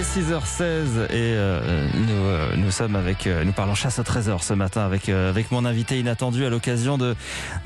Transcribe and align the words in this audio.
est 0.00 0.18
6h16 0.18 1.04
et 1.10 1.34
euh, 1.36 1.86
nous, 1.94 2.24
euh, 2.24 2.56
nous 2.56 2.70
sommes 2.70 2.96
avec, 2.96 3.26
euh, 3.26 3.44
nous 3.44 3.52
parlons 3.52 3.74
chasse 3.74 3.98
au 3.98 4.02
trésor 4.02 4.42
ce 4.42 4.54
matin 4.54 4.86
avec, 4.86 5.10
euh, 5.10 5.28
avec 5.28 5.50
mon 5.50 5.66
invité 5.66 5.98
inattendu 5.98 6.46
à 6.46 6.48
l'occasion 6.48 6.96
de, 6.96 7.14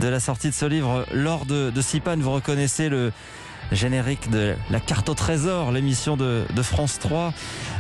de 0.01 0.09
la 0.09 0.19
sortie 0.19 0.49
de 0.49 0.55
ce 0.55 0.67
livre. 0.67 1.07
Lors 1.13 1.47
de, 1.47 1.71
de 1.71 2.23
vous 2.23 2.33
reconnaissez 2.33 2.89
le 2.89 3.13
générique 3.73 4.31
de 4.31 4.55
la 4.71 4.81
carte 4.81 5.09
au 5.09 5.15
trésor, 5.15 5.73
l'émission 5.73 6.17
de, 6.17 6.45
de 6.55 6.63
France 6.63 6.99
3. 7.01 7.33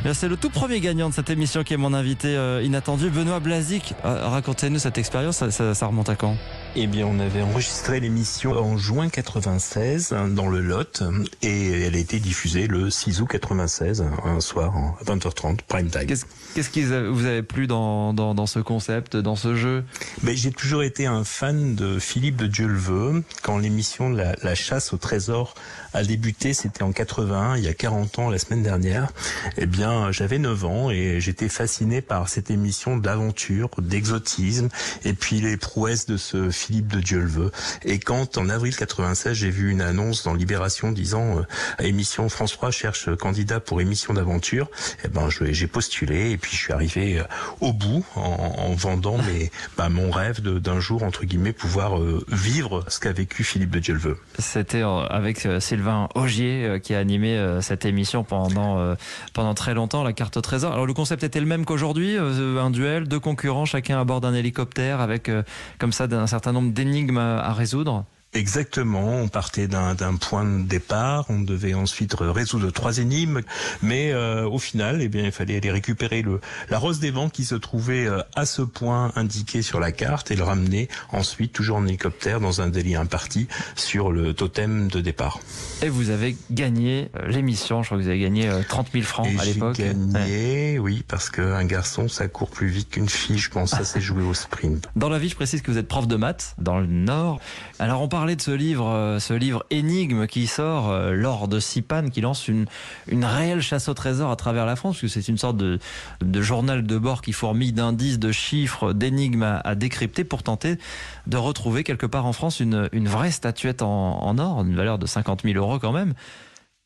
Euh, 0.07 0.14
C'est 0.14 0.29
le 0.29 0.37
tout 0.37 0.50
premier 0.50 0.80
gagnant 0.80 1.09
de 1.09 1.14
cette 1.14 1.30
émission 1.30 1.62
qui 1.64 1.75
est 1.75 1.79
mon 1.79 1.95
invité 1.95 2.37
euh, 2.37 2.62
inattendu, 2.62 3.11
Benoît 3.11 3.41
Blazic. 3.41 3.95
Euh, 4.05 4.27
Racontez-nous 4.29 4.79
cette 4.79 4.99
expérience, 4.99 5.39
ça, 5.39 5.50
ça- 5.50 5.75
ça 5.75 5.86
remonte 5.86 6.09
à 6.09 6.17
quand? 6.17 6.36
Eh 6.77 6.86
bien, 6.89 7.07
on 7.07 7.21
avait 7.21 7.43
enregistré 7.43 8.00
l'émission 8.00 8.53
en 8.53 8.77
juin 8.77 9.09
96 9.09 10.12
hein, 10.12 10.29
dans 10.29 10.49
le 10.49 10.61
Lot 10.61 11.03
et 11.43 11.82
elle 11.82 11.95
a 11.95 11.98
été 11.98 12.19
diffusée 12.19 12.66
le 12.66 12.91
6 12.91 13.21
août 13.21 13.29
96, 13.30 14.05
un 14.25 14.41
soir 14.41 14.75
à 15.00 15.05
20h30, 15.05 15.58
prime 15.69 15.89
time. 15.89 16.07
Qu'est-ce 16.07 16.25
qu'est-ce 16.55 16.71
qui 16.71 16.82
vous 16.85 17.25
avez 17.27 17.43
plu 17.43 17.66
dans, 17.69 18.13
dans, 18.13 18.35
dans 18.35 18.46
ce 18.46 18.58
concept, 18.58 19.16
dans 19.16 19.36
ce 19.36 19.55
jeu? 19.55 19.85
Mais 20.22 20.35
j'ai 20.35 20.50
toujours 20.50 20.82
été 20.82 21.07
un 21.07 21.22
fan 21.25 21.75
de 21.77 21.99
Philippe 22.00 22.36
de 22.36 22.46
Dieu 22.46 22.66
le 22.66 22.79
veut. 22.79 23.22
Quand 23.43 23.58
l'émission 23.58 24.11
de 24.11 24.16
la, 24.16 24.35
la 24.43 24.55
chasse 24.57 24.93
au 24.93 24.96
trésor 24.96 25.55
a 25.93 26.03
débuté, 26.03 26.55
c'était 26.55 26.83
en 26.83 26.93
81, 26.93 27.57
il 27.57 27.64
y 27.64 27.69
a 27.69 27.75
40 27.75 28.19
ans, 28.19 28.31
la 28.31 28.39
semaine 28.39 28.63
dernière. 28.63 29.09
Eh 29.57 29.67
bien, 29.67 30.13
j'avais 30.13 30.39
9 30.39 30.64
ans 30.64 30.91
et 30.91 31.21
j'étais 31.21 31.49
fasciné 31.49 32.00
par 32.00 32.28
cette 32.28 32.50
émission 32.50 32.97
d'aventure, 32.97 33.70
d'exotisme 33.78 34.69
et 35.05 35.12
puis 35.12 35.41
les 35.41 35.56
prouesses 35.56 36.06
de 36.06 36.17
ce 36.17 36.50
Philippe 36.50 36.89
de 36.89 37.00
Dieu 37.00 37.20
le 37.20 37.28
veut. 37.28 37.53
Et 37.84 37.98
quand, 37.98 38.39
en 38.39 38.48
avril 38.48 38.75
96, 38.77 39.34
j'ai 39.34 39.50
vu 39.50 39.70
une 39.70 39.81
annonce 39.81 40.25
dans 40.25 40.34
Libération 40.34 40.92
disant 40.92 41.39
euh, 41.39 41.42
émission 41.84 42.28
France 42.28 42.53
3 42.53 42.70
cherche 42.70 43.14
candidat 43.17 43.61
pour 43.61 43.81
émission 43.81 44.14
d'aventure, 44.14 44.70
eh 45.05 45.09
ben, 45.09 45.28
j'ai 45.31 45.67
postulé 45.67 46.31
et 46.31 46.39
puis 46.39 46.53
je 46.53 46.56
suis 46.56 46.72
arrivé 46.72 47.20
euh, 47.20 47.25
au 47.61 47.72
bout 47.72 48.05
en, 48.16 48.20
en 48.20 48.75
vendant 48.75 49.19
mes, 49.19 49.50
bah, 49.77 49.88
mon 49.88 50.11
rêve 50.11 50.41
d'un 50.41 50.81
jour, 50.81 51.03
entre 51.03 51.25
guillemets, 51.25 51.53
pouvoir 51.53 51.98
euh, 51.98 52.25
vivre 52.28 52.84
ce 52.88 53.00
qu'a 53.00 53.12
vécu 53.12 53.44
Philippe 53.44 53.70
de 53.70 53.78
Dieu 53.78 53.94
le 53.94 54.00
veut. 54.00 54.19
C'était 54.38 54.83
euh, 54.83 55.06
avec 55.06 55.47
euh, 55.47 55.61
Sylvain 55.64 56.08
Augier 56.14 56.64
euh, 56.64 56.78
qui 56.78 56.94
a 56.94 56.98
animé 56.98 57.36
euh, 57.36 57.60
cette 57.60 57.86
émission 57.86 58.22
pendant, 58.22 58.78
euh, 58.78 58.94
pendant 59.32 59.54
très 59.54 59.74
longtemps, 59.74 60.04
la 60.04 60.12
carte 60.12 60.36
au 60.36 60.40
trésor. 60.42 60.72
Alors 60.72 60.86
le 60.86 60.92
concept 60.94 61.24
était 61.24 61.40
le 61.40 61.46
même 61.46 61.64
qu'aujourd'hui, 61.64 62.16
un 62.16 62.70
duel, 62.70 63.08
deux 63.08 63.18
concurrents, 63.18 63.64
chacun 63.64 64.00
à 64.00 64.04
bord 64.04 64.20
d'un 64.20 64.34
hélicoptère 64.34 65.00
avec 65.00 65.30
comme 65.78 65.92
ça 65.92 66.06
d'un 66.06 66.26
certain 66.26 66.52
nombre 66.52 66.72
d'énigmes 66.72 67.18
à 67.18 67.52
résoudre. 67.52 68.04
Exactement, 68.34 69.20
on 69.20 69.28
partait 69.28 69.68
d'un 69.68 70.16
point 70.20 70.44
de 70.44 70.64
départ, 70.64 71.24
on 71.28 71.40
devait 71.40 71.74
ensuite 71.74 72.14
résoudre 72.18 72.70
trois 72.72 72.98
énigmes, 72.98 73.42
mais 73.80 74.10
euh, 74.12 74.48
au 74.48 74.58
final, 74.58 75.00
eh 75.02 75.08
bien, 75.08 75.24
il 75.24 75.30
fallait 75.30 75.56
aller 75.56 75.70
récupérer 75.70 76.20
le, 76.22 76.41
la 76.68 76.78
rose 76.78 76.98
des 76.98 77.12
vents 77.12 77.28
qui 77.28 77.44
se 77.44 77.54
trouvait 77.54 78.06
euh, 78.06 78.22
à 78.34 78.44
ce 78.44 78.62
point 78.62 79.12
indiqué 79.14 79.62
sur 79.62 79.78
la 79.78 79.92
carte 79.92 80.32
et 80.32 80.36
le 80.36 80.42
ramener 80.42 80.88
ensuite, 81.12 81.52
toujours 81.52 81.76
en 81.76 81.86
hélicoptère, 81.86 82.41
dans 82.41 82.60
un 82.60 82.68
délai 82.68 82.96
imparti 82.96 83.46
sur 83.76 84.10
le 84.10 84.34
totem 84.34 84.88
de 84.88 85.00
départ. 85.00 85.38
Et 85.82 85.88
vous 85.88 86.10
avez 86.10 86.36
gagné 86.50 87.10
euh, 87.16 87.28
l'émission, 87.28 87.82
je 87.82 87.88
crois 87.88 87.98
que 87.98 88.02
vous 88.02 88.08
avez 88.08 88.19
gagné 88.19 88.48
euh, 88.48 88.62
30 88.69 88.88
000 88.92 89.04
francs 89.04 89.28
et 89.28 89.38
à 89.38 89.44
j'ai 89.44 89.52
l'époque. 89.52 89.78
Ouais. 89.78 89.94
gagné, 90.12 90.78
oui, 90.80 91.04
parce 91.06 91.30
qu'un 91.30 91.64
garçon, 91.64 92.08
ça 92.08 92.26
court 92.26 92.50
plus 92.50 92.66
vite 92.66 92.91
qu'une 92.91 93.08
fille, 93.08 93.38
je 93.38 93.50
pense, 93.50 93.70
ça 93.70 93.84
s'est 93.84 94.00
joué 94.00 94.24
au 94.24 94.34
sprint. 94.34 94.88
Dans 94.96 95.08
la 95.08 95.20
vie, 95.20 95.28
je 95.28 95.36
précise 95.36 95.62
que 95.62 95.70
vous 95.70 95.78
êtes 95.78 95.88
prof 95.88 96.08
de 96.08 96.16
maths 96.16 96.56
dans 96.58 96.80
le 96.80 96.86
Nord. 96.86 97.38
Alors 97.78 98.02
on 98.02 98.08
de 98.33 98.41
ce 98.41 98.50
livre, 98.50 98.89
euh, 98.89 99.19
ce 99.19 99.34
livre 99.34 99.64
énigme 99.70 100.27
qui 100.27 100.47
sort 100.47 100.91
euh, 100.91 101.12
lors 101.12 101.47
de 101.47 101.61
Sipan, 101.61 102.08
qui 102.08 102.22
lance 102.22 102.48
une, 102.48 102.64
une 103.06 103.25
réelle 103.25 103.61
chasse 103.61 103.89
au 103.89 103.94
trésor 103.94 104.31
à 104.31 104.36
travers 104.36 104.64
la 104.64 104.77
France, 104.77 104.94
parce 104.94 105.03
que 105.03 105.20
c'est 105.20 105.28
une 105.28 105.36
sorte 105.36 105.58
de, 105.58 105.78
de 106.22 106.42
journal 106.42 106.86
de 106.86 106.98
bord 106.98 107.20
qui 107.20 107.33
fourmille 107.33 107.72
d'indices, 107.72 108.19
de 108.19 108.33
chiffres, 108.33 108.94
d'énigmes 108.94 109.61
à, 109.62 109.75
décrypter 109.75 110.25
pour 110.25 110.42
tenter 110.42 110.78
de 111.26 111.37
retrouver 111.37 111.84
quelque 111.84 112.06
part 112.06 112.25
en 112.25 112.32
France 112.32 112.60
une, 112.60 112.88
une 112.93 113.09
vraie 113.09 113.31
statuette 113.31 113.82
en, 113.82 114.38
or, 114.38 114.62
une 114.62 114.75
valeur 114.75 114.98
de 114.98 115.06
50 115.06 115.43
000 115.43 115.59
euros 115.59 115.78
quand 115.78 115.93
même. 115.93 116.15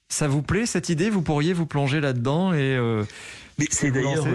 Ça 0.09 0.27
vous 0.27 0.43
plaît 0.43 0.67
cette 0.67 0.89
idée? 0.89 1.11
Vous 1.11 1.23
pourriez 1.23 1.53
vous 1.53 1.67
plonger 1.67 2.01
là-dedans 2.01 2.53
et 2.53 2.77
euh, 2.77 3.05
c'est 3.71 3.91
d'ailleurs 3.91 4.27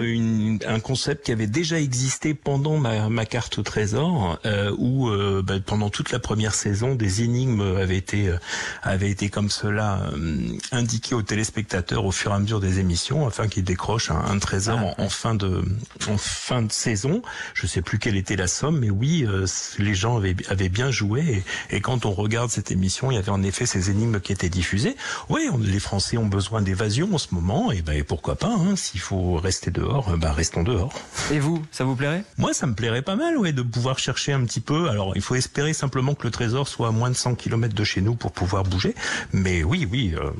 un 0.66 0.80
concept 0.80 1.24
qui 1.26 1.32
avait 1.32 1.46
déjà 1.46 1.80
existé 1.80 2.34
pendant 2.34 2.76
ma, 2.78 3.08
ma 3.08 3.24
carte 3.24 3.58
au 3.58 3.62
trésor, 3.62 4.38
euh, 4.44 4.74
où 4.78 5.08
euh, 5.08 5.42
bah, 5.42 5.54
pendant 5.64 5.88
toute 5.90 6.10
la 6.12 6.18
première 6.18 6.54
saison, 6.54 6.94
des 6.94 7.22
énigmes 7.22 7.62
avaient 7.78 7.96
été 7.96 8.28
euh, 8.28 8.36
avaient 8.82 9.10
été 9.10 9.28
comme 9.30 9.50
cela 9.50 10.02
euh, 10.14 10.38
indiquées 10.72 11.14
aux 11.14 11.22
téléspectateurs 11.22 12.04
au 12.04 12.12
fur 12.12 12.32
et 12.32 12.34
à 12.34 12.38
mesure 12.38 12.60
des 12.60 12.80
émissions, 12.80 13.26
afin 13.26 13.48
qu'ils 13.48 13.64
décrochent 13.64 14.10
un, 14.10 14.18
un 14.24 14.38
trésor 14.38 14.78
Ah, 14.80 15.00
en, 15.02 15.04
en 15.06 15.08
fin 15.08 15.34
de 15.34 15.62
en 16.08 16.18
fin 16.18 16.62
de 16.62 16.72
saison. 16.72 17.22
Je 17.54 17.66
sais 17.66 17.82
plus 17.82 17.98
quelle 17.98 18.16
était 18.16 18.36
la 18.36 18.48
somme, 18.48 18.78
mais 18.80 18.90
oui, 18.90 19.24
euh, 19.26 19.46
les 19.78 19.94
gens 19.94 20.16
avaient 20.18 20.36
avaient 20.48 20.68
bien 20.68 20.90
joué. 20.90 21.44
Et, 21.70 21.76
et 21.76 21.80
quand 21.80 22.04
on 22.04 22.12
regarde 22.12 22.50
cette 22.50 22.70
émission, 22.70 23.10
il 23.10 23.14
y 23.14 23.18
avait 23.18 23.30
en 23.30 23.42
effet 23.42 23.64
ces 23.66 23.90
énigmes 23.90 24.20
qui 24.20 24.32
étaient 24.32 24.48
diffusées. 24.50 24.96
Oui, 25.30 25.48
on- 25.52 25.58
les 25.58 25.80
Français 25.80 26.18
ont 26.18 26.26
besoin 26.26 26.60
d'évasion 26.62 27.14
en 27.14 27.18
ce 27.18 27.28
moment, 27.34 27.72
et 27.72 27.80
ben 27.82 28.02
pourquoi 28.04 28.36
pas 28.36 28.52
hein, 28.54 28.76
S'il 28.76 29.00
faut 29.00 29.13
rester 29.36 29.70
dehors, 29.70 30.10
euh, 30.10 30.16
ben 30.16 30.32
restons 30.32 30.62
dehors. 30.62 30.92
et 31.32 31.38
vous, 31.38 31.64
ça 31.70 31.84
vous 31.84 31.96
plairait? 31.96 32.24
Moi, 32.38 32.54
ça 32.54 32.66
me 32.66 32.74
plairait 32.74 33.02
pas 33.02 33.16
mal, 33.16 33.36
ouais, 33.38 33.52
de 33.52 33.62
pouvoir 33.62 33.98
chercher 33.98 34.32
un 34.32 34.44
petit 34.44 34.60
peu. 34.60 34.88
Alors, 34.88 35.12
il 35.16 35.22
faut 35.22 35.34
espérer 35.34 35.72
simplement 35.72 36.14
que 36.14 36.24
le 36.24 36.30
trésor 36.30 36.68
soit 36.68 36.88
à 36.88 36.90
moins 36.90 37.10
de 37.10 37.16
100 37.16 37.34
km 37.34 37.74
de 37.74 37.84
chez 37.84 38.00
nous 38.00 38.14
pour 38.14 38.32
pouvoir 38.32 38.64
bouger. 38.64 38.94
Mais 39.32 39.62
oui, 39.64 39.88
oui, 39.90 40.14
euh, 40.16 40.30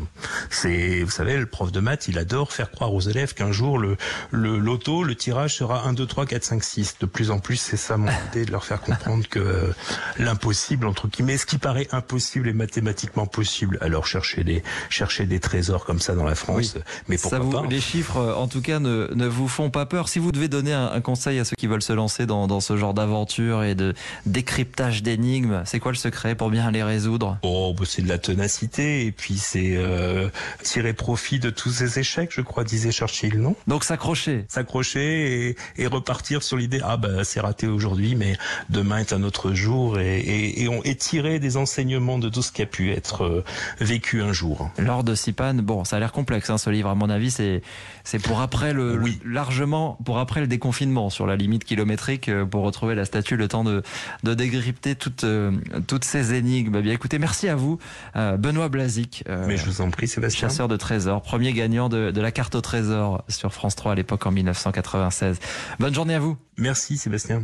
c'est, 0.51 1.03
vous 1.03 1.11
savez, 1.11 1.37
le 1.37 1.47
prof 1.47 1.73
de 1.73 1.81
maths, 1.81 2.09
il 2.09 2.19
adore 2.19 2.53
faire 2.53 2.71
croire 2.71 2.93
aux 2.93 3.01
élèves 3.01 3.35
qu'un 3.35 3.53
jour 3.53 3.79
le 3.79 3.97
le 4.31 4.59
loto, 4.59 5.05
le 5.05 5.15
tirage 5.15 5.57
sera 5.57 5.87
1, 5.87 5.95
2, 5.95 6.07
3, 6.07 6.27
4, 6.27 6.45
5, 6.45 6.65
6. 6.65 6.97
De 7.01 7.07
plus 7.07 7.31
en 7.31 7.39
plus, 7.39 7.57
c'est 7.57 7.77
ça 7.77 7.97
mon 7.97 8.11
idée 8.31 8.45
de 8.45 8.53
leur 8.53 8.65
faire 8.65 8.81
comprendre 8.81 9.27
que 9.29 9.39
euh, 9.39 9.73
l'impossible 10.19 10.87
entre 10.87 11.09
guillemets, 11.09 11.39
ce 11.39 11.47
qui 11.47 11.59
paraît 11.59 11.89
impossible 11.93 12.49
est 12.49 12.55
mathématiquement 12.55 13.27
possible. 13.27 13.79
Alors, 13.81 14.07
chercher 14.07 14.45
des 14.45 14.63
chercher 14.91 15.27
des 15.27 15.41
trésors 15.41 15.85
comme 15.85 16.01
ça 16.01 16.15
dans 16.15 16.25
la 16.25 16.35
France, 16.35 16.77
mais 17.09 17.17
pourquoi 17.17 17.39
Ça 17.39 17.45
vous, 17.45 17.51
pas 17.51 17.67
Les 17.69 17.81
chiffres, 17.81 18.19
euh, 18.19 18.35
en 18.35 18.49
tout 18.49 18.61
cas, 18.65 18.81
ne, 18.81 19.09
ne 19.15 19.27
vous 19.27 19.47
font 19.47 19.71
pas 19.71 19.87
peur. 19.87 20.09
Si 20.09 20.19
vous 20.19 20.33
devez 20.33 20.49
donner 20.49 20.73
un, 20.73 20.91
un 20.91 21.01
conseil 21.01 21.39
à 21.39 21.45
ceux 21.45 21.55
qui 21.57 21.69
veulent 21.69 21.83
se 21.83 21.93
lancer 21.93 22.27
dans, 22.27 22.49
dans 22.49 22.61
ce 22.61 22.77
genre 22.77 22.95
d'aventure 22.95 23.63
et 23.63 23.77
de 23.77 23.95
décryptage 24.27 25.05
d'énigmes, 25.05 25.63
c'est 25.65 25.79
quoi 25.79 25.93
le 25.93 25.97
secret 25.97 26.35
pour 26.35 26.51
bien 26.51 26.71
les 26.73 26.83
résoudre? 26.83 27.39
Oh, 27.43 27.75
bah, 27.79 27.85
c'est 27.87 28.03
de 28.03 28.09
la 28.09 28.19
ténacité 28.19 29.07
et 29.07 29.13
puis 29.13 29.39
c'est 29.39 29.77
euh, 29.77 30.29
tirer 30.63 30.95
profit 30.95 31.39
de 31.39 31.51
tous 31.51 31.71
ces 31.71 31.99
échecs, 32.01 32.31
je 32.33 32.41
crois, 32.41 32.65
disait 32.65 32.91
Churchill, 32.91 33.39
non? 33.39 33.55
Donc 33.69 33.85
s'accrocher. 33.85 34.47
S'accrocher 34.49 35.51
et, 35.51 35.57
et 35.77 35.87
repartir 35.87 36.43
sur 36.43 36.57
l'idée 36.57 36.81
ah 36.83 36.97
bah 36.97 37.23
c'est 37.23 37.41
raté 37.41 37.67
aujourd'hui, 37.67 38.17
mais 38.17 38.37
demain 38.71 38.99
est 38.99 39.13
un 39.13 39.23
autre 39.23 39.53
jour 39.53 40.01
et, 40.01 40.19
et, 40.19 40.63
et 40.63 40.69
on 40.69 40.83
et 40.83 40.97
tirer 40.97 41.39
des 41.39 41.57
enseignements 41.57 42.19
de 42.19 42.29
tout 42.29 42.43
ce 42.43 42.51
qui 42.51 42.63
a 42.63 42.67
pu 42.67 42.91
être 42.91 43.25
euh, 43.25 43.45
vécu 43.81 44.23
un 44.23 44.33
jour. 44.33 44.71
Lors 44.79 45.05
de 45.05 45.15
Sipan, 45.15 45.55
bon, 45.55 45.85
ça 45.85 45.97
a 45.97 45.99
l'air 46.01 46.13
complexe, 46.13 46.51
hein, 46.51 46.59
ce 46.59 46.71
livre. 46.71 46.89
À 46.89 46.95
mon 46.95 47.11
avis, 47.11 47.31
c'est 47.31 47.63
c'est 48.03 48.19
pour 48.19 48.41
après 48.55 48.73
le 48.73 48.99
Oui. 49.03 49.19
largement 49.25 49.99
pour 50.05 50.19
après 50.19 50.41
le 50.41 50.47
déconfinement 50.47 51.11
sur 51.11 51.27
la 51.27 51.35
limite 51.37 51.65
kilométrique 51.65 52.29
euh, 52.29 52.45
pour 52.45 52.63
retrouver 52.63 52.95
la 52.95 53.05
statue, 53.05 53.37
le 53.37 53.49
temps 53.49 53.65
de 53.65 53.83
de 54.23 54.35
décrypter 54.35 54.95
toutes 54.95 55.25
euh, 55.25 55.51
toutes 55.87 56.05
ces 56.05 56.35
énigmes. 56.35 56.77
Eh 56.79 56.83
Bien, 56.83 56.93
écoutez, 56.93 57.19
merci 57.19 57.49
à 57.49 57.57
vous, 57.57 57.79
euh, 58.17 58.37
Benoît 58.37 58.69
Blazic. 58.69 59.25
euh, 59.29 59.45
Mais 59.49 59.57
je 59.57 59.65
vous 59.67 59.81
en 59.81 59.91
prie, 59.91 60.07
Sébastien. 60.07 60.49
Chasseur 60.49 60.69
de 60.69 60.77
trésors, 60.77 61.21
premier 61.23 61.53
gagnant 61.53 61.89
de, 61.89 62.11
de 62.13 62.21
la 62.21 62.31
carte 62.31 62.55
au 62.55 62.61
trésor 62.61 63.25
sur 63.29 63.53
France 63.53 63.75
3 63.75 63.93
à 63.93 63.95
l'époque 63.97 64.25
en 64.27 64.31
1996. 64.31 65.39
Bonne 65.81 65.95
journée 65.95 66.15
à 66.15 66.21
vous. 66.21 66.37
Merci, 66.57 66.97
Sébastien. 66.97 67.43